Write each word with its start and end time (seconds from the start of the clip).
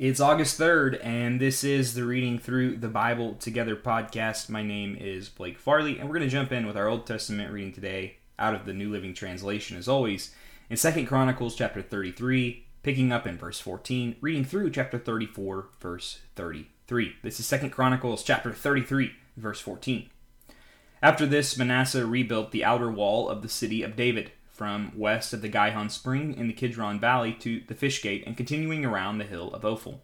It's 0.00 0.18
August 0.18 0.58
3rd, 0.58 0.98
and 1.04 1.38
this 1.38 1.62
is 1.62 1.92
the 1.92 2.04
Reading 2.04 2.38
Through 2.38 2.78
the 2.78 2.88
Bible 2.88 3.34
Together 3.34 3.76
podcast. 3.76 4.48
My 4.48 4.62
name 4.62 4.96
is 4.98 5.28
Blake 5.28 5.58
Farley, 5.58 5.98
and 5.98 6.08
we're 6.08 6.14
going 6.14 6.26
to 6.26 6.32
jump 6.32 6.52
in 6.52 6.66
with 6.66 6.74
our 6.74 6.88
Old 6.88 7.06
Testament 7.06 7.52
reading 7.52 7.74
today 7.74 8.16
out 8.38 8.54
of 8.54 8.64
the 8.64 8.72
New 8.72 8.90
Living 8.90 9.12
Translation, 9.12 9.76
as 9.76 9.88
always, 9.88 10.34
in 10.70 10.78
2 10.78 11.04
Chronicles 11.04 11.54
chapter 11.54 11.82
33, 11.82 12.64
picking 12.82 13.12
up 13.12 13.26
in 13.26 13.36
verse 13.36 13.60
14, 13.60 14.16
reading 14.22 14.42
through 14.42 14.70
chapter 14.70 14.96
34, 14.96 15.68
verse 15.78 16.20
33. 16.34 17.16
This 17.22 17.38
is 17.38 17.60
2 17.60 17.68
Chronicles 17.68 18.22
chapter 18.22 18.54
33, 18.54 19.12
verse 19.36 19.60
14. 19.60 20.08
After 21.02 21.26
this, 21.26 21.58
Manasseh 21.58 22.06
rebuilt 22.06 22.52
the 22.52 22.64
outer 22.64 22.90
wall 22.90 23.28
of 23.28 23.42
the 23.42 23.50
city 23.50 23.82
of 23.82 23.96
David 23.96 24.32
from 24.60 24.92
west 24.94 25.32
of 25.32 25.40
the 25.40 25.48
Gihon 25.48 25.88
Spring 25.88 26.34
in 26.36 26.46
the 26.46 26.52
Kidron 26.52 27.00
Valley 27.00 27.32
to 27.32 27.62
the 27.66 27.74
Fish 27.74 28.02
Gate 28.02 28.22
and 28.26 28.36
continuing 28.36 28.84
around 28.84 29.16
the 29.16 29.24
hill 29.24 29.48
of 29.54 29.64
Ophel. 29.64 30.02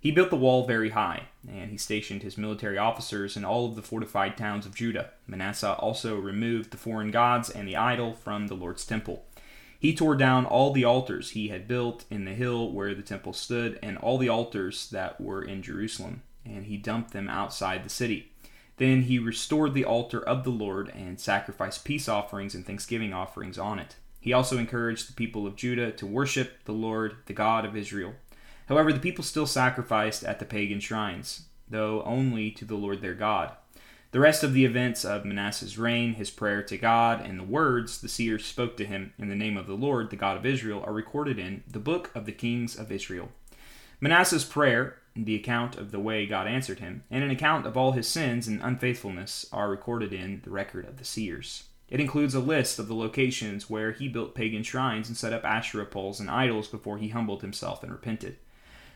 He 0.00 0.10
built 0.10 0.30
the 0.30 0.36
wall 0.36 0.66
very 0.66 0.90
high, 0.90 1.28
and 1.48 1.70
he 1.70 1.76
stationed 1.76 2.24
his 2.24 2.36
military 2.36 2.76
officers 2.76 3.36
in 3.36 3.44
all 3.44 3.64
of 3.68 3.76
the 3.76 3.80
fortified 3.80 4.36
towns 4.36 4.66
of 4.66 4.74
Judah. 4.74 5.10
Manasseh 5.28 5.74
also 5.74 6.18
removed 6.18 6.72
the 6.72 6.76
foreign 6.76 7.12
gods 7.12 7.48
and 7.48 7.68
the 7.68 7.76
idol 7.76 8.12
from 8.12 8.48
the 8.48 8.56
Lord's 8.56 8.84
temple. 8.84 9.24
He 9.78 9.94
tore 9.94 10.16
down 10.16 10.46
all 10.46 10.72
the 10.72 10.84
altars 10.84 11.30
he 11.30 11.46
had 11.46 11.68
built 11.68 12.04
in 12.10 12.24
the 12.24 12.34
hill 12.34 12.72
where 12.72 12.96
the 12.96 13.02
temple 13.02 13.32
stood, 13.32 13.78
and 13.84 13.96
all 13.98 14.18
the 14.18 14.28
altars 14.28 14.90
that 14.90 15.20
were 15.20 15.44
in 15.44 15.62
Jerusalem, 15.62 16.22
and 16.44 16.66
he 16.66 16.76
dumped 16.76 17.12
them 17.12 17.28
outside 17.28 17.84
the 17.84 17.88
city. 17.88 18.31
Then 18.82 19.02
he 19.02 19.20
restored 19.20 19.74
the 19.74 19.84
altar 19.84 20.20
of 20.20 20.42
the 20.42 20.50
Lord 20.50 20.88
and 20.88 21.20
sacrificed 21.20 21.84
peace 21.84 22.08
offerings 22.08 22.52
and 22.52 22.66
thanksgiving 22.66 23.12
offerings 23.12 23.56
on 23.56 23.78
it. 23.78 23.94
He 24.18 24.32
also 24.32 24.58
encouraged 24.58 25.08
the 25.08 25.12
people 25.12 25.46
of 25.46 25.54
Judah 25.54 25.92
to 25.92 26.04
worship 26.04 26.64
the 26.64 26.72
Lord, 26.72 27.14
the 27.26 27.32
God 27.32 27.64
of 27.64 27.76
Israel. 27.76 28.14
However, 28.66 28.92
the 28.92 28.98
people 28.98 29.22
still 29.22 29.46
sacrificed 29.46 30.24
at 30.24 30.40
the 30.40 30.44
pagan 30.44 30.80
shrines, 30.80 31.44
though 31.70 32.02
only 32.02 32.50
to 32.50 32.64
the 32.64 32.74
Lord 32.74 33.02
their 33.02 33.14
God. 33.14 33.52
The 34.10 34.18
rest 34.18 34.42
of 34.42 34.52
the 34.52 34.64
events 34.64 35.04
of 35.04 35.24
Manasseh's 35.24 35.78
reign, 35.78 36.14
his 36.14 36.30
prayer 36.32 36.64
to 36.64 36.76
God, 36.76 37.24
and 37.24 37.38
the 37.38 37.44
words 37.44 38.00
the 38.00 38.08
seers 38.08 38.44
spoke 38.44 38.76
to 38.78 38.84
him 38.84 39.12
in 39.16 39.28
the 39.28 39.36
name 39.36 39.56
of 39.56 39.68
the 39.68 39.74
Lord, 39.74 40.10
the 40.10 40.16
God 40.16 40.36
of 40.36 40.44
Israel, 40.44 40.82
are 40.84 40.92
recorded 40.92 41.38
in 41.38 41.62
the 41.70 41.78
book 41.78 42.10
of 42.16 42.26
the 42.26 42.32
kings 42.32 42.76
of 42.76 42.90
Israel. 42.90 43.28
Manasseh's 44.00 44.42
prayer 44.42 44.96
the 45.14 45.34
account 45.34 45.76
of 45.76 45.90
the 45.90 46.00
way 46.00 46.26
God 46.26 46.46
answered 46.46 46.80
him, 46.80 47.04
and 47.10 47.22
an 47.22 47.30
account 47.30 47.66
of 47.66 47.76
all 47.76 47.92
his 47.92 48.08
sins 48.08 48.48
and 48.48 48.62
unfaithfulness 48.62 49.46
are 49.52 49.68
recorded 49.68 50.12
in 50.12 50.40
the 50.44 50.50
record 50.50 50.86
of 50.86 50.96
the 50.98 51.04
seers. 51.04 51.64
It 51.88 52.00
includes 52.00 52.34
a 52.34 52.40
list 52.40 52.78
of 52.78 52.88
the 52.88 52.94
locations 52.94 53.68
where 53.68 53.92
he 53.92 54.08
built 54.08 54.34
pagan 54.34 54.62
shrines 54.62 55.08
and 55.08 55.16
set 55.16 55.34
up 55.34 55.44
Asherah 55.44 55.84
poles 55.84 56.20
and 56.20 56.30
idols 56.30 56.66
before 56.66 56.96
he 56.96 57.08
humbled 57.08 57.42
himself 57.42 57.82
and 57.82 57.92
repented. 57.92 58.38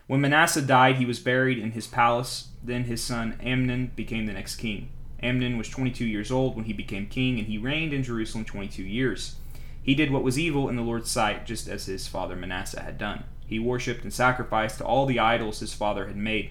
When 0.06 0.20
Manasseh 0.20 0.62
died, 0.62 0.96
he 0.96 1.04
was 1.04 1.18
buried 1.18 1.58
in 1.58 1.72
his 1.72 1.86
palace. 1.86 2.48
Then 2.64 2.84
his 2.84 3.02
son 3.02 3.38
Amnon 3.42 3.92
became 3.96 4.24
the 4.24 4.32
next 4.32 4.56
king. 4.56 4.88
Amnon 5.22 5.58
was 5.58 5.68
22 5.68 6.06
years 6.06 6.30
old 6.30 6.56
when 6.56 6.66
he 6.66 6.72
became 6.72 7.06
king, 7.06 7.38
and 7.38 7.48
he 7.48 7.58
reigned 7.58 7.92
in 7.92 8.02
Jerusalem 8.02 8.44
22 8.44 8.82
years. 8.82 9.36
He 9.82 9.94
did 9.94 10.10
what 10.10 10.22
was 10.22 10.38
evil 10.38 10.68
in 10.68 10.76
the 10.76 10.82
Lord's 10.82 11.10
sight, 11.10 11.44
just 11.44 11.68
as 11.68 11.86
his 11.86 12.08
father 12.08 12.36
Manasseh 12.36 12.82
had 12.82 12.98
done. 12.98 13.24
He 13.46 13.58
worshipped 13.58 14.02
and 14.02 14.12
sacrificed 14.12 14.78
to 14.78 14.84
all 14.84 15.06
the 15.06 15.20
idols 15.20 15.60
his 15.60 15.72
father 15.72 16.06
had 16.06 16.16
made. 16.16 16.50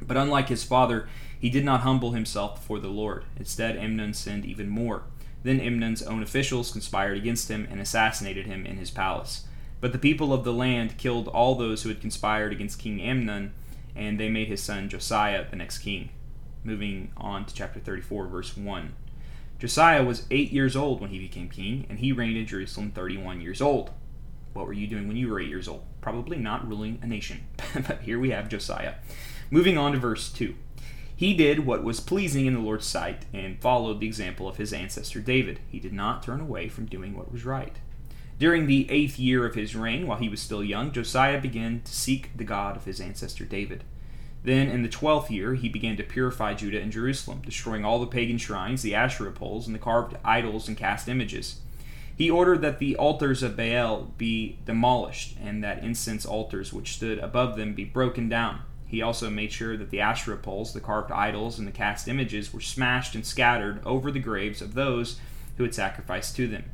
But 0.00 0.16
unlike 0.16 0.48
his 0.48 0.64
father, 0.64 1.08
he 1.38 1.50
did 1.50 1.64
not 1.64 1.80
humble 1.80 2.12
himself 2.12 2.56
before 2.56 2.80
the 2.80 2.88
Lord. 2.88 3.24
Instead, 3.36 3.76
Amnon 3.76 4.14
sinned 4.14 4.44
even 4.44 4.68
more. 4.68 5.02
Then 5.42 5.60
Amnon's 5.60 6.02
own 6.02 6.22
officials 6.22 6.72
conspired 6.72 7.18
against 7.18 7.50
him 7.50 7.68
and 7.70 7.80
assassinated 7.80 8.46
him 8.46 8.64
in 8.64 8.76
his 8.76 8.90
palace. 8.90 9.44
But 9.80 9.92
the 9.92 9.98
people 9.98 10.32
of 10.32 10.44
the 10.44 10.52
land 10.52 10.96
killed 10.96 11.28
all 11.28 11.54
those 11.54 11.82
who 11.82 11.90
had 11.90 12.00
conspired 12.00 12.52
against 12.52 12.78
King 12.78 13.02
Amnon, 13.02 13.52
and 13.94 14.18
they 14.18 14.30
made 14.30 14.48
his 14.48 14.62
son 14.62 14.88
Josiah 14.88 15.44
the 15.48 15.56
next 15.56 15.78
king. 15.78 16.08
Moving 16.64 17.12
on 17.18 17.44
to 17.44 17.54
chapter 17.54 17.78
34, 17.78 18.26
verse 18.26 18.56
1. 18.56 18.94
Josiah 19.58 20.02
was 20.02 20.26
eight 20.30 20.50
years 20.50 20.74
old 20.74 21.00
when 21.00 21.10
he 21.10 21.18
became 21.18 21.50
king, 21.50 21.84
and 21.90 21.98
he 21.98 22.12
reigned 22.12 22.38
in 22.38 22.46
Jerusalem 22.46 22.90
31 22.90 23.42
years 23.42 23.60
old. 23.60 23.90
What 24.54 24.66
were 24.66 24.72
you 24.72 24.86
doing 24.86 25.06
when 25.08 25.16
you 25.16 25.28
were 25.28 25.40
eight 25.40 25.48
years 25.48 25.68
old? 25.68 25.82
Probably 26.00 26.38
not 26.38 26.66
ruling 26.66 26.98
a 27.02 27.06
nation. 27.06 27.46
but 27.74 28.00
here 28.02 28.18
we 28.18 28.30
have 28.30 28.48
Josiah. 28.48 28.94
Moving 29.50 29.76
on 29.76 29.92
to 29.92 29.98
verse 29.98 30.32
2. 30.32 30.54
He 31.16 31.34
did 31.34 31.66
what 31.66 31.84
was 31.84 32.00
pleasing 32.00 32.46
in 32.46 32.54
the 32.54 32.60
Lord's 32.60 32.86
sight 32.86 33.26
and 33.32 33.60
followed 33.60 34.00
the 34.00 34.06
example 34.06 34.48
of 34.48 34.56
his 34.56 34.72
ancestor 34.72 35.20
David. 35.20 35.60
He 35.70 35.78
did 35.78 35.92
not 35.92 36.22
turn 36.22 36.40
away 36.40 36.68
from 36.68 36.86
doing 36.86 37.16
what 37.16 37.30
was 37.30 37.44
right. 37.44 37.76
During 38.38 38.66
the 38.66 38.90
eighth 38.90 39.18
year 39.18 39.46
of 39.46 39.54
his 39.54 39.76
reign, 39.76 40.06
while 40.06 40.18
he 40.18 40.28
was 40.28 40.40
still 40.40 40.64
young, 40.64 40.90
Josiah 40.90 41.40
began 41.40 41.82
to 41.82 41.92
seek 41.92 42.36
the 42.36 42.42
God 42.42 42.76
of 42.76 42.84
his 42.84 43.00
ancestor 43.00 43.44
David. 43.44 43.84
Then, 44.42 44.68
in 44.68 44.82
the 44.82 44.88
twelfth 44.88 45.30
year, 45.30 45.54
he 45.54 45.68
began 45.68 45.96
to 45.96 46.02
purify 46.02 46.54
Judah 46.54 46.80
and 46.80 46.92
Jerusalem, 46.92 47.42
destroying 47.46 47.84
all 47.84 48.00
the 48.00 48.06
pagan 48.06 48.36
shrines, 48.36 48.82
the 48.82 48.94
Asherah 48.94 49.32
poles, 49.32 49.66
and 49.66 49.74
the 49.74 49.78
carved 49.78 50.16
idols 50.24 50.68
and 50.68 50.76
cast 50.76 51.08
images. 51.08 51.60
He 52.16 52.30
ordered 52.30 52.62
that 52.62 52.78
the 52.78 52.96
altars 52.96 53.42
of 53.42 53.56
Baal 53.56 54.12
be 54.16 54.58
demolished, 54.64 55.36
and 55.42 55.64
that 55.64 55.82
incense 55.82 56.24
altars 56.24 56.72
which 56.72 56.94
stood 56.94 57.18
above 57.18 57.56
them 57.56 57.74
be 57.74 57.84
broken 57.84 58.28
down. 58.28 58.60
He 58.86 59.02
also 59.02 59.28
made 59.28 59.50
sure 59.50 59.76
that 59.76 59.90
the 59.90 60.00
Asherah 60.00 60.36
poles, 60.36 60.72
the 60.72 60.80
carved 60.80 61.10
idols, 61.10 61.58
and 61.58 61.66
the 61.66 61.72
cast 61.72 62.06
images 62.06 62.52
were 62.52 62.60
smashed 62.60 63.16
and 63.16 63.26
scattered 63.26 63.84
over 63.84 64.12
the 64.12 64.20
graves 64.20 64.62
of 64.62 64.74
those 64.74 65.18
who 65.56 65.64
had 65.64 65.74
sacrificed 65.74 66.36
to 66.36 66.46
them. 66.46 66.64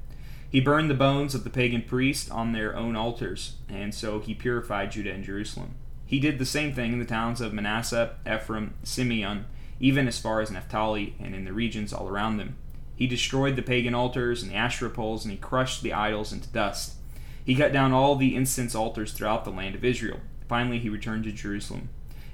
He 0.51 0.61
burned 0.61 0.91
the 0.91 0.95
bones 0.95 1.35
of 1.35 1.45
the 1.45 1.51
pagan 1.51 1.83
priests 1.83 2.31
on 2.31 2.53
their 2.53 2.77
own 2.77 2.97
altars, 2.97 3.55
and 3.69 3.95
so 3.95 4.21
he 4.21 4.35
purified 4.35 4.91
Judah 4.91 5.13
and 5.13 5.25
Jerusalem. 5.25 5.77
He 6.05 6.19
did 6.19 6.39
the 6.39 6.45
same 6.45 6.75
thing 6.75 6.93
in 6.93 6.99
the 6.99 7.05
towns 7.05 7.41
of 7.41 7.55
Manasseh, 7.55 8.17
Ephraim, 8.27 8.75
Simeon, 8.83 9.47
even 9.79 10.09
as 10.09 10.19
far 10.19 10.41
as 10.41 10.51
Naphtali, 10.51 11.15
and 11.21 11.35
in 11.35 11.45
the 11.45 11.53
regions 11.53 11.93
all 11.93 12.09
around 12.09 12.37
them. 12.37 12.57
He 13.01 13.07
destroyed 13.07 13.57
the 13.57 13.63
pagan 13.63 13.95
altars 13.95 14.43
and 14.43 14.53
the 14.53 14.57
Asherah 14.57 14.91
poles, 14.91 15.25
and 15.25 15.33
he 15.33 15.39
crushed 15.39 15.83
the 15.83 15.95
idols 15.95 16.35
into 16.35 16.51
dust. 16.51 16.97
He 17.43 17.55
cut 17.55 17.73
down 17.73 17.93
all 17.93 18.15
the 18.15 18.37
incense 18.37 18.75
altars 18.75 19.15
throughout 19.15 19.47
the 19.47 19.51
land 19.51 19.75
of 19.75 19.87
Israel. 19.87 20.21
Finally, 20.47 20.81
he 20.81 20.91
returned 20.91 21.25
to 21.25 21.33
Jerusalem. 21.33 21.89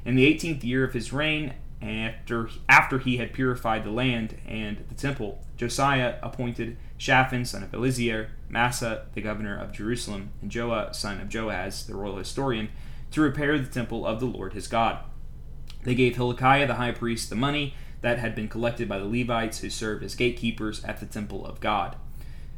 In 0.05 0.17
the 0.17 0.27
eighteenth 0.27 0.65
year 0.65 0.83
of 0.83 0.93
his 0.93 1.13
reign, 1.13 1.55
after, 1.81 2.51
after 2.69 2.99
he 2.99 3.19
had 3.19 3.33
purified 3.33 3.85
the 3.85 3.93
land 3.93 4.39
and 4.45 4.85
the 4.89 4.97
temple, 4.97 5.41
Josiah 5.57 6.17
appointed 6.21 6.79
Shaphan, 6.99 7.45
son 7.45 7.63
of 7.63 7.73
Eliezer, 7.73 8.31
Maaseiah, 8.51 9.03
the 9.15 9.21
governor 9.21 9.57
of 9.57 9.71
Jerusalem, 9.71 10.31
and 10.43 10.51
Joah, 10.51 10.93
son 10.97 11.21
of 11.21 11.29
Joahaz, 11.29 11.87
the 11.87 11.95
royal 11.95 12.17
historian, 12.17 12.71
to 13.13 13.21
repair 13.21 13.57
the 13.57 13.69
temple 13.69 14.05
of 14.05 14.19
the 14.19 14.27
Lord 14.27 14.53
his 14.53 14.67
God. 14.67 14.99
They 15.85 15.95
gave 15.95 16.17
Hilkiah 16.17 16.67
the 16.67 16.75
high 16.75 16.91
priest 16.91 17.31
the 17.31 17.37
money 17.37 17.75
that 18.01 18.19
had 18.19 18.35
been 18.35 18.49
collected 18.49 18.89
by 18.89 18.99
the 18.99 19.05
Levites 19.05 19.61
who 19.61 19.71
served 19.71 20.05
as 20.05 20.15
gatekeepers 20.15 20.85
at 20.85 21.01
the 21.01 21.07
temple 21.07 21.47
of 21.47 21.61
God. 21.61 21.97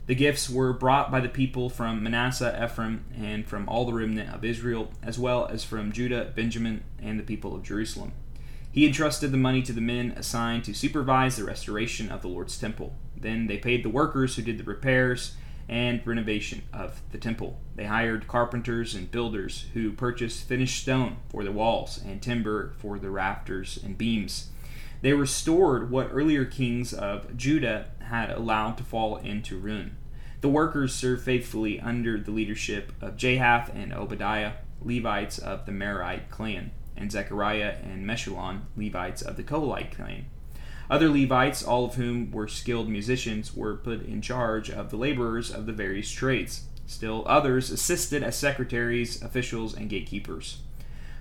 The 0.06 0.14
gifts 0.14 0.48
were 0.48 0.72
brought 0.72 1.10
by 1.10 1.20
the 1.20 1.28
people 1.28 1.68
from 1.68 2.02
Manasseh, 2.02 2.58
Ephraim, 2.64 3.04
and 3.14 3.46
from 3.46 3.68
all 3.68 3.84
the 3.84 3.92
remnant 3.92 4.34
of 4.34 4.44
Israel, 4.44 4.90
as 5.02 5.18
well 5.18 5.46
as 5.46 5.64
from 5.64 5.92
Judah, 5.92 6.32
Benjamin, 6.34 6.82
and 6.98 7.18
the 7.18 7.24
people 7.24 7.54
of 7.54 7.62
Jerusalem. 7.62 8.12
He 8.72 8.86
entrusted 8.86 9.32
the 9.32 9.36
money 9.36 9.60
to 9.62 9.72
the 9.72 9.80
men 9.80 10.12
assigned 10.16 10.64
to 10.64 10.74
supervise 10.74 11.36
the 11.36 11.44
restoration 11.44 12.10
of 12.10 12.22
the 12.22 12.28
Lord's 12.28 12.58
temple. 12.58 12.94
Then 13.16 13.48
they 13.48 13.58
paid 13.58 13.84
the 13.84 13.90
workers 13.90 14.36
who 14.36 14.42
did 14.42 14.56
the 14.56 14.64
repairs 14.64 15.34
and 15.68 16.06
renovation 16.06 16.62
of 16.72 17.02
the 17.12 17.18
temple. 17.18 17.58
They 17.76 17.84
hired 17.84 18.28
carpenters 18.28 18.94
and 18.94 19.10
builders 19.10 19.66
who 19.74 19.92
purchased 19.92 20.48
finished 20.48 20.80
stone 20.82 21.16
for 21.28 21.44
the 21.44 21.52
walls 21.52 22.00
and 22.02 22.22
timber 22.22 22.72
for 22.78 22.98
the 22.98 23.10
rafters 23.10 23.78
and 23.84 23.98
beams. 23.98 24.48
They 25.00 25.12
restored 25.12 25.90
what 25.90 26.10
earlier 26.12 26.44
kings 26.44 26.92
of 26.92 27.36
Judah 27.36 27.86
had 28.00 28.30
allowed 28.30 28.76
to 28.78 28.84
fall 28.84 29.16
into 29.16 29.58
ruin. 29.58 29.96
The 30.40 30.48
workers 30.48 30.94
served 30.94 31.24
faithfully 31.24 31.80
under 31.80 32.18
the 32.18 32.30
leadership 32.30 32.92
of 33.00 33.16
Jahath 33.16 33.74
and 33.74 33.92
Obadiah, 33.92 34.52
Levites 34.80 35.38
of 35.38 35.66
the 35.66 35.72
Merarite 35.72 36.30
clan, 36.30 36.70
and 36.96 37.10
Zechariah 37.10 37.76
and 37.82 38.06
Meshullam, 38.06 38.62
Levites 38.76 39.22
of 39.22 39.36
the 39.36 39.42
Kohathite 39.42 39.92
clan. 39.92 40.26
Other 40.90 41.08
Levites, 41.08 41.62
all 41.62 41.84
of 41.84 41.96
whom 41.96 42.30
were 42.30 42.48
skilled 42.48 42.88
musicians, 42.88 43.54
were 43.54 43.76
put 43.76 44.04
in 44.04 44.22
charge 44.22 44.70
of 44.70 44.90
the 44.90 44.96
laborers 44.96 45.50
of 45.50 45.66
the 45.66 45.72
various 45.72 46.10
trades. 46.10 46.64
Still 46.86 47.24
others 47.26 47.70
assisted 47.70 48.22
as 48.22 48.38
secretaries, 48.38 49.20
officials, 49.22 49.76
and 49.76 49.90
gatekeepers. 49.90 50.62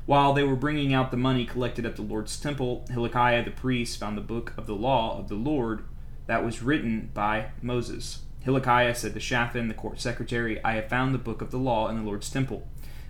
While 0.08 0.32
they 0.32 0.44
were 0.44 0.56
bringing 0.56 0.94
out 0.94 1.12
the 1.12 1.18
money 1.18 1.46
collected 1.46 1.86
at 1.86 1.98
the 1.98 2.02
Lord's 2.02 2.40
temple, 2.40 2.86
Hilkiah 2.90 3.44
the 3.44 3.52
priest 3.52 4.00
found 4.00 4.18
the 4.18 4.22
book 4.22 4.54
of 4.56 4.66
the 4.66 4.74
law 4.74 5.20
of 5.20 5.28
the 5.28 5.36
Lord 5.36 5.84
that 6.28 6.46
was 6.46 6.64
written 6.64 7.12
by 7.14 7.48
Moses. 7.62 8.20
Hilkiah 8.40 8.96
said 8.96 9.14
to 9.16 9.20
Shaphan, 9.20 9.68
the 9.68 9.74
court 9.74 10.00
secretary, 10.00 10.64
I 10.64 10.76
have 10.76 10.88
found 10.88 11.14
the 11.14 11.18
book 11.18 11.42
of 11.42 11.52
the 11.52 11.58
law 11.58 11.90
in 11.90 11.98
the 11.98 12.04
Lord's 12.04 12.30
temple. 12.30 12.66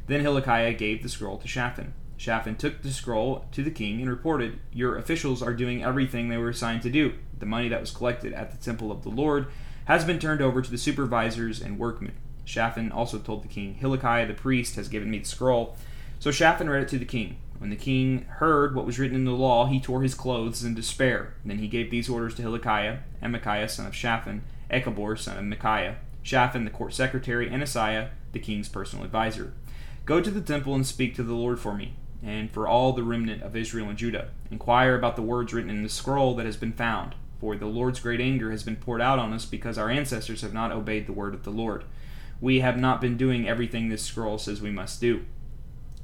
Then 0.08 0.22
Hilkiah 0.22 0.74
gave 0.74 1.04
the 1.04 1.10
scroll 1.10 1.38
to 1.38 1.48
Shaphan. 1.48 1.94
Shaphan 2.18 2.56
took 2.56 2.82
the 2.82 2.90
scroll 2.90 3.46
to 3.52 3.64
the 3.64 3.70
king 3.70 4.02
and 4.02 4.10
reported, 4.10 4.58
Your 4.74 4.98
officials 4.98 5.44
are 5.44 5.54
doing 5.54 5.84
everything 5.84 6.30
they 6.30 6.38
were 6.38 6.50
assigned 6.50 6.82
to 6.82 6.90
do. 6.90 7.14
The 7.38 7.46
money 7.46 7.70
that 7.70 7.80
was 7.80 7.92
collected 7.92 8.34
at 8.34 8.50
the 8.50 8.58
temple 8.58 8.92
of 8.92 9.04
the 9.04 9.10
Lord 9.10 9.46
has 9.86 10.04
been 10.04 10.18
turned 10.18 10.42
over 10.42 10.64
to 10.64 10.72
the 10.72 10.80
supervisors 10.80 11.62
and 11.62 11.78
workmen. 11.78 12.16
Shaphan 12.44 12.92
also 12.92 13.20
told 13.20 13.44
the 13.44 13.50
king, 13.50 13.76
Hilkiah 13.76 14.26
the 14.26 14.34
priest 14.34 14.78
has 14.78 14.88
given 14.88 15.12
me 15.12 15.20
the 15.20 15.26
scroll. 15.26 15.78
So 16.19 16.31
Shaphan 16.31 16.69
read 16.69 16.84
it 16.84 16.90
to 16.90 16.98
the 16.98 17.06
king. 17.06 17.38
When 17.60 17.69
the 17.69 17.75
king 17.75 18.25
heard 18.25 18.75
what 18.75 18.86
was 18.86 19.00
written 19.00 19.16
in 19.16 19.25
the 19.25 19.31
law, 19.31 19.66
he 19.66 19.80
tore 19.80 20.04
his 20.04 20.14
clothes 20.14 20.64
in 20.64 20.75
despair. 20.75 21.34
Then 21.44 21.58
he 21.58 21.68
gave 21.68 21.90
these 21.90 22.10
orders 22.10 22.36
to 22.36 22.42
Hilkiah, 22.44 23.00
Amachiah 23.22 23.69
son 23.69 23.88
of 23.88 23.96
Shaphan, 23.96 24.44
Acbor 24.69 25.18
son 25.18 25.38
of 25.38 25.46
Micaiah, 25.46 25.98
Shaphan 26.22 26.66
the 26.66 26.72
court 26.72 26.94
secretary, 26.94 27.50
and 27.50 27.64
Asaiah 27.64 28.10
the 28.31 28.40
king's 28.40 28.69
personal 28.69 29.06
adviser. 29.06 29.54
Go 30.06 30.22
to 30.22 30.30
the 30.30 30.42
temple 30.42 30.75
and 30.75 30.86
speak 30.86 31.16
to 31.16 31.24
the 31.24 31.34
Lord 31.34 31.60
for 31.60 31.74
me, 31.74 31.94
and 32.24 32.52
for 32.52 32.68
all 32.68 32.94
the 32.94 33.04
remnant 33.04 33.42
of 33.42 33.56
Israel 33.56 33.90
and 33.90 33.98
Judah. 33.98 34.30
Inquire 34.52 34.96
about 34.96 35.16
the 35.16 35.22
words 35.22 35.54
written 35.54 35.69
in 35.69 35.84
the 35.84 35.90
scroll 35.90 36.36
that 36.36 36.46
has 36.46 36.58
been 36.58 36.74
found, 36.74 37.16
for 37.40 37.56
the 37.56 37.66
Lord's 37.66 38.00
great 38.00 38.22
anger 38.22 38.52
has 38.52 38.64
been 38.64 38.75
poured 38.75 39.02
out 39.02 39.19
on 39.19 39.34
us 39.34 39.46
because 39.46 39.78
our 39.78 39.90
ancestors 39.90 40.42
have 40.42 40.54
not 40.54 40.72
obeyed 40.72 41.08
the 41.08 41.14
word 41.14 41.34
of 41.34 41.44
the 41.44 41.52
Lord. 41.52 41.84
We 42.40 42.60
have 42.60 42.78
not 42.78 43.02
been 43.02 43.18
doing 43.18 43.48
everything 43.48 43.90
this 43.90 44.04
scroll 44.04 44.38
says 44.38 44.62
we 44.62 44.69
must 44.69 45.02
do. 45.02 45.25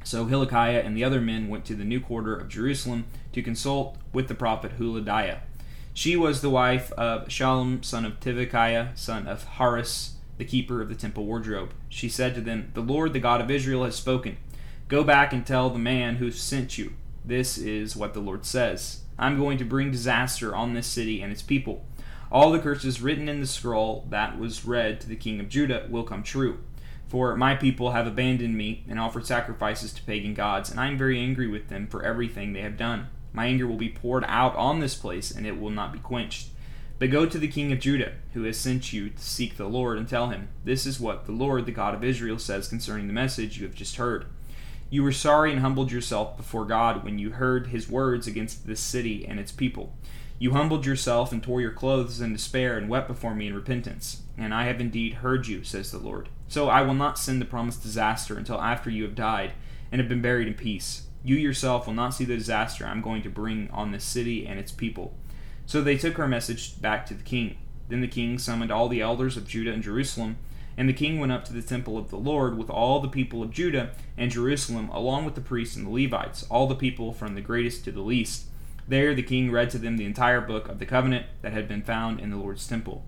So 0.04 0.26
Hilkiah 0.26 0.82
and 0.82 0.96
the 0.96 1.04
other 1.04 1.22
men 1.22 1.48
went 1.48 1.66
to 1.66 1.76
the 1.76 1.86
new 1.86 2.00
quarter 2.00 2.36
of 2.36 2.50
Jerusalem 2.50 3.06
to 3.32 3.42
consult 3.42 3.98
with 4.12 4.28
the 4.28 4.36
prophet 4.36 4.74
Huldah. 4.74 5.42
She 5.94 6.16
was 6.16 6.42
the 6.42 6.50
wife 6.50 6.92
of 6.94 7.28
Shallum, 7.28 7.86
son 7.86 8.06
of 8.06 8.20
Tivkiah, 8.20 8.98
son 8.98 9.28
of 9.28 9.46
Harhas, 9.58 10.14
the 10.38 10.46
keeper 10.46 10.82
of 10.82 10.90
the 10.90 10.96
temple 10.96 11.26
wardrobe. 11.26 11.72
She 11.88 12.10
said 12.10 12.34
to 12.36 12.42
them, 12.42 12.72
The 12.74 12.82
Lord, 12.82 13.14
the 13.14 13.20
God 13.20 13.42
of 13.42 13.52
Israel, 13.52 13.84
has 13.84 13.96
spoken. 13.96 14.38
Go 14.88 15.04
back 15.04 15.34
and 15.34 15.46
tell 15.46 15.70
the 15.70 15.80
man 15.80 16.16
who 16.16 16.32
sent 16.32 16.78
you. 16.78 16.94
This 17.24 17.58
is 17.58 17.96
what 17.96 18.14
the 18.14 18.20
Lord 18.20 18.46
says 18.46 19.04
I'm 19.18 19.38
going 19.38 19.58
to 19.60 19.66
bring 19.66 19.92
disaster 19.92 20.56
on 20.56 20.74
this 20.74 20.88
city 20.88 21.22
and 21.22 21.32
its 21.32 21.42
people. 21.42 21.86
All 22.32 22.52
the 22.52 22.60
curses 22.60 23.02
written 23.02 23.30
in 23.30 23.40
the 23.40 23.48
scroll 23.48 24.08
that 24.10 24.40
was 24.40 24.66
read 24.66 25.00
to 25.02 25.08
the 25.08 25.16
king 25.16 25.40
of 25.40 25.50
Judah 25.50 25.88
will 25.90 26.04
come 26.04 26.24
true. 26.24 26.60
For 27.14 27.36
my 27.36 27.54
people 27.54 27.92
have 27.92 28.08
abandoned 28.08 28.58
me 28.58 28.84
and 28.90 29.00
offered 29.00 29.28
sacrifices 29.28 29.94
to 29.94 30.02
pagan 30.02 30.34
gods, 30.34 30.72
and 30.72 30.80
I 30.80 30.88
am 30.88 30.98
very 30.98 31.20
angry 31.20 31.48
with 31.48 31.70
them 31.70 31.86
for 31.86 32.02
everything 32.02 32.54
they 32.54 32.62
have 32.62 32.76
done. 32.76 33.06
My 33.34 33.46
anger 33.46 33.68
will 33.68 33.78
be 33.78 33.90
poured 33.90 34.26
out 34.28 34.56
on 34.56 34.80
this 34.80 34.96
place, 34.96 35.30
and 35.30 35.46
it 35.46 35.60
will 35.60 35.70
not 35.70 35.94
be 35.94 36.00
quenched. 36.00 36.48
But 36.98 37.12
go 37.12 37.28
to 37.28 37.38
the 37.38 37.48
king 37.48 37.72
of 37.72 37.80
Judah, 37.80 38.14
who 38.34 38.42
has 38.46 38.58
sent 38.58 38.94
you 38.94 39.12
to 39.12 39.24
seek 39.24 39.58
the 39.58 39.68
Lord, 39.68 40.00
and 40.00 40.10
tell 40.10 40.30
him, 40.30 40.48
This 40.64 40.88
is 40.88 41.00
what 41.00 41.28
the 41.28 41.34
Lord, 41.34 41.68
the 41.68 41.72
God 41.72 41.94
of 41.94 42.04
Israel, 42.04 42.40
says 42.40 42.68
concerning 42.68 43.06
the 43.06 43.14
message 43.14 43.60
you 43.60 43.68
have 43.68 43.76
just 43.76 43.98
heard. 43.98 44.26
You 44.90 45.04
were 45.04 45.12
sorry 45.12 45.52
and 45.52 45.62
humbled 45.62 45.92
yourself 45.92 46.36
before 46.36 46.66
God 46.66 47.04
when 47.04 47.20
you 47.20 47.30
heard 47.30 47.68
his 47.68 47.88
words 47.88 48.26
against 48.26 48.66
this 48.66 48.80
city 48.80 49.24
and 49.24 49.40
its 49.40 49.52
people. 49.52 49.94
You 50.40 50.52
humbled 50.52 50.86
yourself 50.86 51.32
and 51.32 51.42
tore 51.42 51.62
your 51.62 51.72
clothes 51.72 52.20
in 52.20 52.34
despair 52.34 52.78
and 52.78 52.90
wept 52.90 53.08
before 53.08 53.34
me 53.34 53.48
in 53.48 53.56
repentance. 53.56 54.24
And 54.38 54.54
I 54.54 54.66
have 54.66 54.82
indeed 54.82 55.16
heard 55.16 55.48
you, 55.48 55.64
says 55.64 55.92
the 55.92 56.00
Lord. 56.00 56.30
So 56.48 56.70
I 56.70 56.82
will 56.82 56.94
not 56.94 57.18
send 57.18 57.40
the 57.40 57.46
promised 57.46 57.84
disaster 57.84 58.38
until 58.38 58.60
after 58.60 58.90
you 58.90 59.04
have 59.04 59.16
died 59.16 59.54
and 59.92 60.02
have 60.02 60.10
been 60.10 60.22
buried 60.22 60.48
in 60.48 60.56
peace. 60.56 61.08
You 61.24 61.36
yourself 61.36 61.88
will 61.88 61.94
not 61.94 62.14
see 62.14 62.26
the 62.26 62.36
disaster 62.36 62.86
I'm 62.86 63.02
going 63.02 63.22
to 63.24 63.30
bring 63.30 63.70
on 63.72 63.92
this 63.92 64.04
city 64.04 64.46
and 64.46 64.60
its 64.60 64.72
people. 64.72 65.16
So 65.66 65.82
they 65.82 65.98
took 65.98 66.18
her 66.18 66.28
message 66.28 66.82
back 66.82 67.06
to 67.06 67.14
the 67.14 67.24
king. 67.24 67.58
Then 67.88 68.02
the 68.02 68.08
king 68.08 68.38
summoned 68.38 68.72
all 68.72 68.90
the 68.90 69.02
elders 69.02 69.38
of 69.38 69.48
Judah 69.48 69.72
and 69.72 69.84
Jerusalem, 69.84 70.38
and 70.76 70.90
the 70.90 70.94
king 70.94 71.20
went 71.20 71.32
up 71.32 71.46
to 71.46 71.54
the 71.54 71.62
temple 71.62 71.98
of 71.98 72.10
the 72.10 72.18
Lord 72.18 72.58
with 72.58 72.70
all 72.70 73.00
the 73.00 73.08
people 73.08 73.44
of 73.44 73.52
Judah 73.52 73.92
and 74.18 74.32
Jerusalem, 74.32 74.90
along 74.90 75.26
with 75.26 75.36
the 75.36 75.42
priests 75.42 75.76
and 75.76 75.86
the 75.86 75.92
Levites, 75.92 76.44
all 76.50 76.68
the 76.68 76.76
people 76.76 77.14
from 77.14 77.36
the 77.36 77.42
greatest 77.42 77.86
to 77.86 77.92
the 77.92 78.02
least. 78.02 78.48
There 78.88 79.16
the 79.16 79.24
king 79.24 79.52
read 79.52 79.70
to 79.72 79.78
them 79.78 79.98
the 79.98 80.06
entire 80.06 80.42
book 80.42 80.68
of 80.68 80.80
the 80.80 80.86
covenant 80.86 81.26
that 81.42 81.54
had 81.54 81.68
been 81.68 81.84
found 81.84 82.20
in 82.20 82.30
the 82.30 82.38
Lord's 82.38 82.68
temple. 82.68 83.06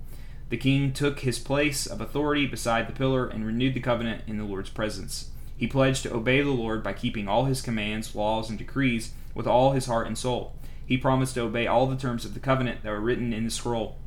The 0.50 0.58
king 0.58 0.94
took 0.94 1.20
his 1.20 1.40
place 1.40 1.86
of 1.86 2.00
authority 2.00 2.46
beside 2.46 2.88
the 2.88 2.94
pillar 2.94 3.28
and 3.28 3.46
renewed 3.46 3.74
the 3.74 3.80
covenant 3.80 4.24
in 4.28 4.38
the 4.38 4.44
Lord's 4.44 4.70
presence. 4.70 5.32
He 5.58 5.68
pledged 5.68 6.04
to 6.04 6.14
obey 6.14 6.42
the 6.42 6.52
Lord 6.52 6.84
by 6.84 6.94
keeping 6.94 7.28
all 7.28 7.46
his 7.46 7.62
commands, 7.62 8.16
laws, 8.16 8.50
and 8.50 8.58
decrees 8.58 9.14
with 9.34 9.48
all 9.48 9.72
his 9.72 9.88
heart 9.88 10.08
and 10.08 10.18
soul. 10.18 10.56
He 10.86 10.98
promised 10.98 11.34
to 11.34 11.42
obey 11.42 11.66
all 11.66 11.88
the 11.88 11.96
terms 11.96 12.26
of 12.26 12.34
the 12.34 12.40
covenant 12.40 12.84
that 12.84 12.92
were 12.92 13.02
written 13.02 13.34
in 13.34 13.44
the 13.44 13.52
scroll. 13.52 13.98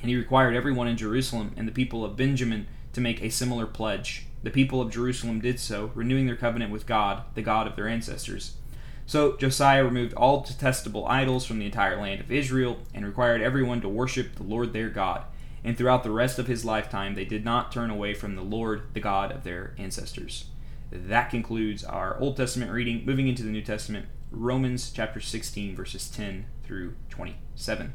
And 0.00 0.08
he 0.08 0.16
required 0.16 0.54
everyone 0.54 0.86
in 0.86 0.96
Jerusalem 0.96 1.52
and 1.56 1.66
the 1.66 1.72
people 1.72 2.04
of 2.04 2.16
Benjamin 2.16 2.66
to 2.92 3.00
make 3.00 3.22
a 3.22 3.30
similar 3.30 3.66
pledge. 3.66 4.26
The 4.42 4.50
people 4.50 4.80
of 4.80 4.92
Jerusalem 4.92 5.40
did 5.40 5.58
so, 5.58 5.90
renewing 5.94 6.26
their 6.26 6.36
covenant 6.36 6.70
with 6.70 6.86
God, 6.86 7.24
the 7.34 7.42
God 7.42 7.66
of 7.66 7.74
their 7.74 7.88
ancestors. 7.88 8.56
So 9.06 9.36
Josiah 9.36 9.84
removed 9.84 10.14
all 10.14 10.40
detestable 10.40 11.06
idols 11.06 11.44
from 11.44 11.58
the 11.58 11.66
entire 11.66 12.00
land 12.00 12.20
of 12.20 12.32
Israel 12.32 12.78
and 12.94 13.04
required 13.04 13.42
everyone 13.42 13.80
to 13.82 13.88
worship 13.88 14.36
the 14.36 14.42
Lord 14.42 14.72
their 14.72 14.88
God 14.88 15.24
and 15.64 15.76
throughout 15.76 16.02
the 16.02 16.10
rest 16.10 16.38
of 16.38 16.46
his 16.46 16.64
lifetime 16.64 17.14
they 17.14 17.24
did 17.24 17.44
not 17.44 17.72
turn 17.72 17.90
away 17.90 18.12
from 18.12 18.36
the 18.36 18.42
Lord, 18.42 18.82
the 18.92 19.00
God 19.00 19.32
of 19.32 19.42
their 19.42 19.74
ancestors. 19.78 20.46
That 20.92 21.30
concludes 21.30 21.82
our 21.82 22.20
Old 22.20 22.36
Testament 22.36 22.70
reading. 22.70 23.04
Moving 23.06 23.26
into 23.26 23.42
the 23.42 23.50
New 23.50 23.62
Testament, 23.62 24.06
Romans 24.30 24.92
chapter 24.94 25.20
16, 25.20 25.74
verses 25.74 26.08
10 26.10 26.44
through 26.62 26.94
27. 27.08 27.94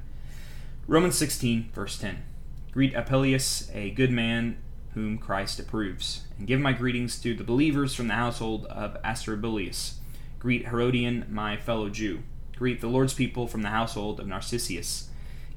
Romans 0.87 1.17
16, 1.17 1.69
verse 1.73 1.97
10. 1.99 2.23
Greet 2.71 2.95
Apelles, 2.95 3.69
a 3.73 3.91
good 3.91 4.11
man 4.11 4.57
whom 4.95 5.19
Christ 5.19 5.59
approves, 5.59 6.23
and 6.37 6.47
give 6.47 6.59
my 6.59 6.73
greetings 6.73 7.21
to 7.21 7.35
the 7.35 7.43
believers 7.43 7.93
from 7.93 8.07
the 8.07 8.15
household 8.15 8.65
of 8.65 8.97
Aristobulus. 9.03 9.98
Greet 10.39 10.69
Herodion, 10.69 11.25
my 11.29 11.57
fellow 11.57 11.89
Jew. 11.89 12.23
Greet 12.55 12.79
the 12.79 12.87
Lord's 12.87 13.13
people 13.13 13.45
from 13.45 13.61
the 13.61 13.69
household 13.69 14.21
of 14.21 14.27
Narcissus. 14.27 15.09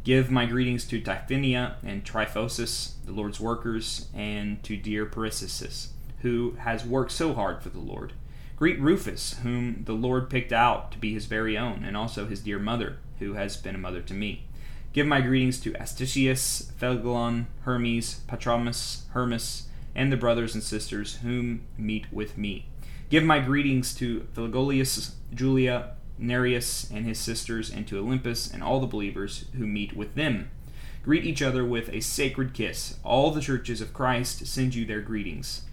Give 0.03 0.29
my 0.29 0.45
greetings 0.45 0.85
to 0.89 1.01
Tryphena 1.01 1.77
and 1.85 2.05
Tryphosus, 2.05 2.95
the 3.07 3.13
Lord's 3.13 3.39
workers, 3.39 4.09
and 4.13 4.61
to 4.65 4.77
dear 4.77 5.07
Persis, 5.07 5.91
who 6.23 6.57
has 6.59 6.85
worked 6.85 7.13
so 7.13 7.33
hard 7.33 7.63
for 7.63 7.69
the 7.69 7.79
Lord. 7.79 8.13
Greet 8.57 8.81
Rufus, 8.81 9.39
whom 9.45 9.85
the 9.85 9.93
Lord 9.93 10.29
picked 10.29 10.53
out 10.53 10.91
to 10.91 10.99
be 10.99 11.15
his 11.15 11.27
very 11.27 11.57
own, 11.57 11.85
and 11.85 11.97
also 11.97 12.27
his 12.27 12.41
dear 12.41 12.59
mother, 12.59 12.99
who 13.21 13.35
has 13.35 13.57
been 13.57 13.77
a 13.77 13.79
mother 13.79 14.03
to 14.03 14.15
me. 14.15 14.47
Give 14.93 15.07
my 15.07 15.21
greetings 15.21 15.61
to 15.61 15.73
Asticius, 15.75 16.73
Phlegon, 16.73 17.47
Hermes, 17.61 18.21
Patrobas, 18.27 19.09
Hermas, 19.11 19.69
and 19.95 20.11
the 20.11 20.17
brothers 20.17 20.55
and 20.55 20.63
sisters 20.63 21.19
whom 21.19 21.63
meet 21.79 22.13
with 22.13 22.37
me. 22.37 22.67
Give 23.13 23.25
my 23.25 23.41
greetings 23.41 23.95
to 23.97 24.27
Phygellus, 24.35 25.11
Julia, 25.35 25.97
Nereus 26.17 26.91
and 26.91 27.05
his 27.05 27.19
sisters, 27.19 27.69
and 27.69 27.87
to 27.89 28.03
Olympas 28.03 28.51
and 28.51 28.63
all 28.63 28.81
the 28.81 28.87
believers 28.87 29.45
who 29.55 29.67
meet 29.67 29.95
with 29.95 30.15
them. 30.15 30.51
Greet 31.05 31.27
each 31.27 31.43
other 31.43 31.63
with 31.63 31.91
a 31.91 32.01
sacred 32.01 32.55
kiss. 32.55 32.97
All 33.05 33.31
the 33.31 33.43
churches 33.43 33.83
of 33.83 33.93
Christ 33.93 34.47
send 34.47 34.75
you 34.75 34.87
their 34.87 35.03
greetings. 35.03 35.65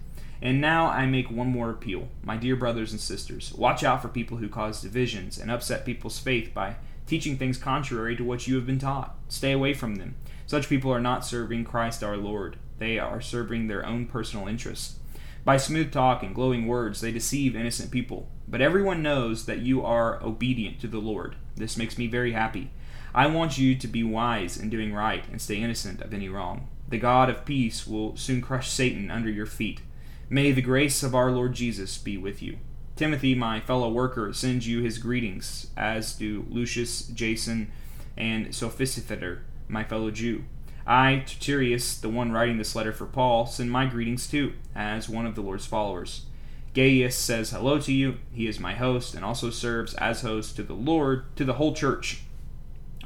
And 0.42 0.60
now 0.60 0.88
I 0.88 1.06
make 1.06 1.30
one 1.30 1.48
more 1.48 1.70
appeal. 1.70 2.08
My 2.22 2.36
dear 2.36 2.56
brothers 2.56 2.92
and 2.92 3.00
sisters, 3.00 3.54
watch 3.54 3.82
out 3.82 4.02
for 4.02 4.08
people 4.08 4.36
who 4.36 4.50
cause 4.50 4.82
divisions 4.82 5.38
and 5.38 5.50
upset 5.50 5.86
people's 5.86 6.18
faith 6.18 6.52
by 6.52 6.76
teaching 7.06 7.38
things 7.38 7.56
contrary 7.56 8.16
to 8.16 8.22
what 8.22 8.46
you 8.48 8.56
have 8.56 8.66
been 8.66 8.78
taught. 8.78 9.16
Stay 9.30 9.52
away 9.52 9.72
from 9.72 9.94
them. 9.94 10.14
Such 10.46 10.68
people 10.68 10.92
are 10.92 11.00
not 11.00 11.24
serving 11.24 11.64
Christ 11.64 12.04
our 12.04 12.18
Lord, 12.18 12.58
they 12.76 12.98
are 12.98 13.22
serving 13.22 13.68
their 13.68 13.86
own 13.86 14.04
personal 14.04 14.46
interests. 14.46 14.99
By 15.44 15.56
smooth 15.56 15.92
talk 15.92 16.22
and 16.22 16.34
glowing 16.34 16.66
words, 16.66 17.00
they 17.00 17.12
deceive 17.12 17.56
innocent 17.56 17.90
people. 17.90 18.28
But 18.46 18.60
everyone 18.60 19.02
knows 19.02 19.46
that 19.46 19.60
you 19.60 19.84
are 19.84 20.22
obedient 20.22 20.80
to 20.80 20.88
the 20.88 20.98
Lord. 20.98 21.36
This 21.56 21.76
makes 21.76 21.96
me 21.96 22.06
very 22.06 22.32
happy. 22.32 22.70
I 23.14 23.26
want 23.26 23.58
you 23.58 23.74
to 23.74 23.88
be 23.88 24.04
wise 24.04 24.56
in 24.56 24.70
doing 24.70 24.92
right 24.92 25.24
and 25.30 25.40
stay 25.40 25.56
innocent 25.56 26.00
of 26.00 26.12
any 26.12 26.28
wrong. 26.28 26.68
The 26.88 26.98
God 26.98 27.30
of 27.30 27.44
peace 27.44 27.86
will 27.86 28.16
soon 28.16 28.40
crush 28.40 28.70
Satan 28.70 29.10
under 29.10 29.30
your 29.30 29.46
feet. 29.46 29.80
May 30.28 30.52
the 30.52 30.62
grace 30.62 31.02
of 31.02 31.14
our 31.14 31.30
Lord 31.30 31.54
Jesus 31.54 31.98
be 31.98 32.16
with 32.16 32.42
you. 32.42 32.58
Timothy, 32.96 33.34
my 33.34 33.60
fellow 33.60 33.90
worker, 33.90 34.32
sends 34.32 34.68
you 34.68 34.82
his 34.82 34.98
greetings, 34.98 35.68
as 35.76 36.14
do 36.14 36.46
Lucius, 36.50 37.06
Jason, 37.06 37.72
and 38.16 38.48
Sophister, 38.48 39.40
my 39.68 39.84
fellow 39.84 40.10
Jew. 40.10 40.44
I, 40.86 41.24
Tertius, 41.26 41.98
the 41.98 42.08
one 42.08 42.32
writing 42.32 42.58
this 42.58 42.74
letter 42.74 42.92
for 42.92 43.06
Paul, 43.06 43.46
send 43.46 43.70
my 43.70 43.86
greetings 43.86 44.26
too, 44.26 44.54
as 44.74 45.08
one 45.08 45.26
of 45.26 45.34
the 45.34 45.40
Lord's 45.40 45.66
followers. 45.66 46.26
Gaius 46.72 47.16
says 47.16 47.50
hello 47.50 47.80
to 47.80 47.92
you. 47.92 48.18
He 48.32 48.46
is 48.46 48.60
my 48.60 48.74
host 48.74 49.14
and 49.14 49.24
also 49.24 49.50
serves 49.50 49.94
as 49.94 50.22
host 50.22 50.56
to 50.56 50.62
the 50.62 50.74
Lord, 50.74 51.24
to 51.36 51.44
the 51.44 51.54
whole 51.54 51.74
church. 51.74 52.22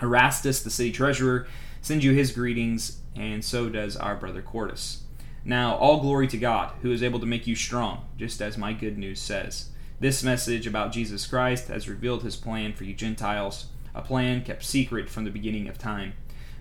Erastus, 0.03 0.63
the 0.63 0.71
city 0.71 0.93
treasurer, 0.93 1.47
sends 1.81 2.05
you 2.05 2.13
his 2.13 2.33
greetings, 2.33 3.01
and 3.17 3.45
so 3.45 3.69
does 3.69 3.97
our 3.97 4.17
brother 4.17 4.43
Quartus. 4.43 5.03
Now, 5.45 5.77
all 5.77 6.01
glory 6.01 6.27
to 6.29 6.39
God, 6.39 6.73
who 6.83 6.91
is 6.91 7.03
able 7.03 7.21
to 7.21 7.27
make 7.27 7.47
you 7.47 7.55
strong, 7.55 8.07
just 8.17 8.41
as 8.41 8.57
my 8.57 8.73
good 8.73 8.97
news 8.97 9.21
says. 9.21 9.71
This 10.01 10.23
message 10.23 10.67
about 10.67 10.93
Jesus 10.93 11.27
Christ 11.27 11.69
has 11.69 11.89
revealed 11.89 12.23
his 12.23 12.37
plan 12.37 12.73
for 12.73 12.85
you 12.85 12.95
Gentiles, 12.95 13.67
a 13.95 14.03
plan 14.03 14.43
kept 14.43 14.65
secret 14.65 15.09
from 15.09 15.25
the 15.25 15.31
beginning 15.31 15.69
of 15.69 15.79
time. 15.79 16.15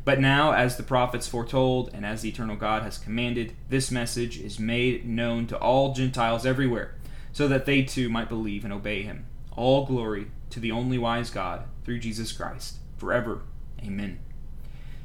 But 0.06 0.20
now, 0.20 0.52
as 0.52 0.76
the 0.76 0.84
prophets 0.84 1.28
foretold, 1.28 1.90
and 1.94 2.06
as 2.06 2.22
the 2.22 2.30
eternal 2.30 2.58
God 2.58 2.84
has 2.84 2.98
commanded, 2.98 3.56
this 3.70 3.90
message 3.90 4.38
is 4.38 4.60
made 4.60 5.08
known 5.08 5.48
to 5.48 5.58
all 5.58 5.94
Gentiles 5.94 6.46
everywhere, 6.46 6.96
so 7.32 7.48
that 7.48 7.66
they 7.66 7.84
too 7.84 8.10
might 8.10 8.28
believe 8.28 8.66
and 8.66 8.74
obey 8.74 9.04
him. 9.04 9.26
All 9.56 9.86
glory 9.86 10.28
to 10.50 10.60
the 10.60 10.72
only 10.72 10.98
wise 10.98 11.30
God, 11.30 11.64
through 11.86 12.00
Jesus 12.00 12.34
Christ, 12.34 12.78
forever. 12.98 13.44
Amen. 13.82 14.20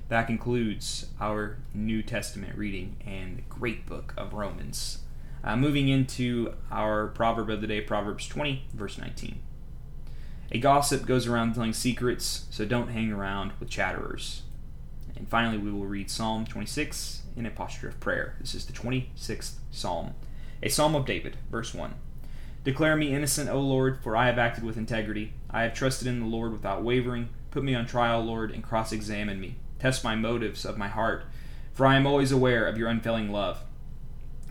That 0.09 0.27
concludes 0.27 1.07
our 1.21 1.59
New 1.73 2.03
Testament 2.03 2.57
reading 2.57 2.97
and 3.07 3.39
the 3.39 3.43
great 3.43 3.87
book 3.87 4.15
of 4.17 4.33
Romans. 4.33 4.99
Uh, 5.45 5.57
moving 5.57 5.89
into 5.89 6.55
our 6.73 7.09
proverb 7.09 7.51
of 7.51 7.61
the 7.61 7.67
day, 7.67 7.81
Proverbs 7.81 8.27
20, 8.27 8.65
verse 8.75 8.99
19. 8.99 9.39
A 10.51 10.59
gossip 10.59 11.07
goes 11.07 11.27
around 11.27 11.55
telling 11.55 11.73
secrets, 11.73 12.47
so 12.51 12.65
don't 12.65 12.89
hang 12.89 13.13
around 13.13 13.53
with 13.61 13.69
chatterers. 13.69 14.43
And 15.19 15.29
finally, 15.29 15.59
we 15.59 15.73
will 15.73 15.85
read 15.85 16.11
Psalm 16.11 16.47
26 16.47 17.23
in 17.37 17.45
a 17.45 17.51
posture 17.51 17.89
of 17.89 17.99
prayer. 17.99 18.37
This 18.41 18.55
is 18.55 18.65
the 18.65 18.73
26th 18.73 19.55
Psalm. 19.73 20.15
A 20.63 20.69
Psalm 20.69 20.95
of 20.95 21.07
David, 21.07 21.37
verse 21.51 21.75
1. 21.75 21.95
Declare 22.63 22.97
me 22.97 23.13
innocent, 23.13 23.51
O 23.51 23.61
Lord, 23.61 23.99
for 24.03 24.17
I 24.17 24.27
have 24.27 24.39
acted 24.39 24.63
with 24.63 24.77
integrity. 24.77 25.33
I 25.51 25.63
have 25.63 25.75
trusted 25.75 26.07
in 26.07 26.21
the 26.21 26.27
Lord 26.27 26.53
without 26.53 26.85
wavering. 26.85 27.31
Put 27.51 27.65
me 27.65 27.75
on 27.75 27.87
trial, 27.87 28.23
Lord, 28.23 28.53
and 28.53 28.63
cross 28.63 28.93
examine 28.93 29.41
me. 29.41 29.57
Test 29.81 30.05
my 30.05 30.15
motives 30.15 30.65
of 30.65 30.79
my 30.79 30.89
heart, 30.89 31.25
for 31.73 31.87
I 31.87 31.97
am 31.97 32.07
always 32.07 32.31
aware 32.31 32.67
of 32.67 32.77
your 32.77 32.89
unfailing 32.89 33.31
love, 33.31 33.63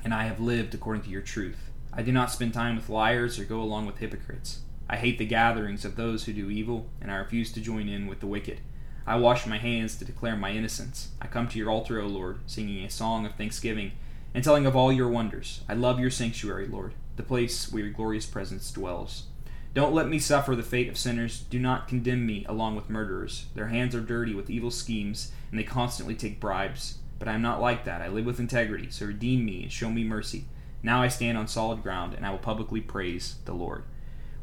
and 0.03 0.13
I 0.13 0.23
have 0.23 0.39
lived 0.39 0.73
according 0.73 1.03
to 1.03 1.09
your 1.09 1.21
truth. 1.21 1.71
I 1.93 2.01
do 2.01 2.11
not 2.11 2.31
spend 2.31 2.53
time 2.53 2.75
with 2.75 2.89
liars 2.89 3.39
or 3.39 3.45
go 3.45 3.61
along 3.61 3.85
with 3.85 3.97
hypocrites. 3.97 4.61
I 4.89 4.97
hate 4.97 5.17
the 5.17 5.25
gatherings 5.25 5.85
of 5.85 5.95
those 5.95 6.25
who 6.25 6.33
do 6.33 6.49
evil, 6.49 6.89
and 7.01 7.11
I 7.11 7.15
refuse 7.15 7.51
to 7.53 7.61
join 7.61 7.87
in 7.89 8.07
with 8.07 8.19
the 8.19 8.27
wicked. 8.27 8.59
I 9.07 9.15
wash 9.15 9.47
my 9.47 9.57
hands 9.57 9.95
to 9.95 10.05
declare 10.05 10.35
my 10.35 10.51
innocence. 10.51 11.11
I 11.21 11.27
come 11.27 11.47
to 11.47 11.57
your 11.57 11.69
altar, 11.69 12.01
O 12.01 12.07
Lord, 12.07 12.39
singing 12.45 12.83
a 12.83 12.89
song 12.89 13.25
of 13.25 13.35
thanksgiving 13.35 13.93
and 14.33 14.43
telling 14.43 14.65
of 14.65 14.75
all 14.75 14.91
your 14.91 15.07
wonders. 15.07 15.61
I 15.69 15.75
love 15.75 15.97
your 15.97 16.09
sanctuary, 16.09 16.67
Lord, 16.67 16.93
the 17.15 17.23
place 17.23 17.71
where 17.71 17.83
your 17.85 17.93
glorious 17.93 18.25
presence 18.25 18.69
dwells. 18.69 19.27
Don't 19.73 19.93
let 19.93 20.09
me 20.09 20.19
suffer 20.19 20.57
the 20.57 20.61
fate 20.61 20.89
of 20.89 20.97
sinners. 20.97 21.39
Do 21.49 21.57
not 21.57 21.87
condemn 21.87 22.25
me 22.25 22.45
along 22.49 22.75
with 22.75 22.89
murderers. 22.89 23.45
Their 23.55 23.67
hands 23.67 23.95
are 23.95 24.01
dirty 24.01 24.35
with 24.35 24.49
evil 24.49 24.71
schemes, 24.71 25.31
and 25.51 25.57
they 25.57 25.63
constantly 25.63 26.13
take 26.13 26.41
bribes. 26.41 26.97
But 27.17 27.29
I 27.29 27.33
am 27.33 27.41
not 27.41 27.61
like 27.61 27.85
that. 27.85 28.01
I 28.01 28.09
live 28.09 28.25
with 28.25 28.41
integrity, 28.41 28.91
so 28.91 29.05
redeem 29.05 29.45
me 29.45 29.63
and 29.63 29.71
show 29.71 29.89
me 29.89 30.03
mercy. 30.03 30.47
Now 30.83 31.01
I 31.01 31.07
stand 31.07 31.37
on 31.37 31.47
solid 31.47 31.81
ground, 31.81 32.13
and 32.13 32.25
I 32.25 32.31
will 32.31 32.39
publicly 32.39 32.81
praise 32.81 33.35
the 33.45 33.53
Lord. 33.53 33.83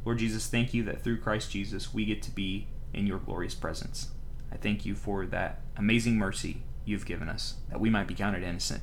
Lord 0.06 0.18
Jesus, 0.18 0.46
thank 0.46 0.72
you 0.72 0.82
that 0.84 1.02
through 1.02 1.20
Christ 1.20 1.50
Jesus 1.50 1.92
we 1.92 2.06
get 2.06 2.22
to 2.22 2.30
be 2.30 2.68
in 2.94 3.06
your 3.06 3.18
glorious 3.18 3.54
presence. 3.54 4.08
I 4.52 4.56
thank 4.56 4.84
you 4.86 4.94
for 4.94 5.26
that 5.26 5.60
amazing 5.76 6.16
mercy 6.16 6.62
you've 6.84 7.06
given 7.06 7.28
us, 7.28 7.54
that 7.70 7.80
we 7.80 7.90
might 7.90 8.06
be 8.06 8.14
counted 8.14 8.42
innocent, 8.42 8.82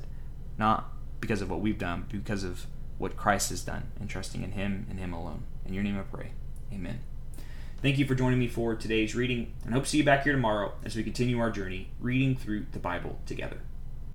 not 0.58 0.92
because 1.20 1.40
of 1.40 1.50
what 1.50 1.60
we've 1.60 1.78
done, 1.78 2.06
but 2.08 2.24
because 2.24 2.44
of 2.44 2.66
what 2.98 3.16
Christ 3.16 3.50
has 3.50 3.62
done, 3.62 3.92
and 3.98 4.08
trusting 4.08 4.42
in 4.42 4.52
Him 4.52 4.86
and 4.90 4.98
Him 4.98 5.12
alone. 5.12 5.44
In 5.64 5.74
your 5.74 5.82
name 5.82 5.98
I 5.98 6.02
pray. 6.02 6.32
Amen. 6.72 7.00
Thank 7.80 7.98
you 7.98 8.06
for 8.06 8.14
joining 8.14 8.38
me 8.38 8.48
for 8.48 8.76
today's 8.76 9.14
reading, 9.14 9.54
and 9.64 9.74
hope 9.74 9.84
to 9.84 9.90
see 9.90 9.98
you 9.98 10.04
back 10.04 10.24
here 10.24 10.32
tomorrow 10.32 10.74
as 10.84 10.94
we 10.94 11.02
continue 11.02 11.40
our 11.40 11.50
journey 11.50 11.90
reading 12.00 12.36
through 12.36 12.66
the 12.72 12.78
Bible 12.78 13.18
together. 13.26 13.58